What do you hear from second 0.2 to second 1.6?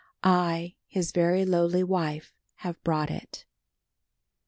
I, his very